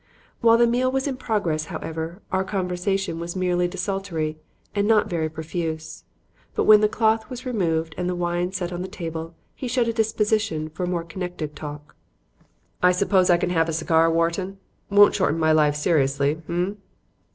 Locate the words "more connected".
10.87-11.55